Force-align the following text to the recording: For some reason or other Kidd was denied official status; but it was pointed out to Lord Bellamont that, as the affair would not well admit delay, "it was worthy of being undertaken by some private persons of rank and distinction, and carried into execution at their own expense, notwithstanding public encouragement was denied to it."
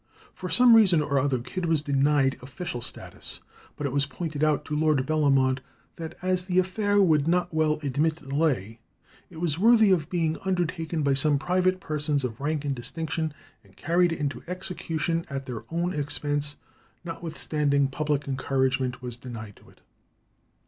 For 0.33 0.49
some 0.49 0.73
reason 0.75 1.03
or 1.03 1.19
other 1.19 1.37
Kidd 1.37 1.67
was 1.67 1.83
denied 1.83 2.39
official 2.41 2.81
status; 2.81 3.39
but 3.77 3.85
it 3.85 3.91
was 3.93 4.07
pointed 4.07 4.43
out 4.43 4.65
to 4.65 4.75
Lord 4.75 5.05
Bellamont 5.05 5.59
that, 5.97 6.17
as 6.23 6.45
the 6.45 6.57
affair 6.57 6.99
would 6.99 7.27
not 7.27 7.53
well 7.53 7.79
admit 7.83 8.15
delay, 8.15 8.79
"it 9.29 9.39
was 9.39 9.59
worthy 9.59 9.91
of 9.91 10.09
being 10.09 10.39
undertaken 10.43 11.03
by 11.03 11.13
some 11.13 11.37
private 11.37 11.79
persons 11.79 12.23
of 12.23 12.41
rank 12.41 12.65
and 12.65 12.73
distinction, 12.73 13.31
and 13.63 13.77
carried 13.77 14.11
into 14.11 14.41
execution 14.47 15.23
at 15.29 15.45
their 15.45 15.65
own 15.69 15.93
expense, 15.93 16.55
notwithstanding 17.05 17.87
public 17.87 18.27
encouragement 18.27 19.03
was 19.03 19.15
denied 19.15 19.55
to 19.57 19.69
it." 19.69 19.81